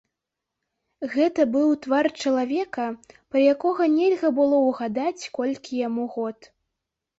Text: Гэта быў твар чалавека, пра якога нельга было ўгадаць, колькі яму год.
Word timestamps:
Гэта 1.15 1.45
быў 1.55 1.67
твар 1.87 2.09
чалавека, 2.23 2.87
пра 3.29 3.39
якога 3.53 3.83
нельга 3.99 4.33
было 4.41 4.57
ўгадаць, 4.67 5.29
колькі 5.39 5.73
яму 5.87 6.11
год. 6.19 6.53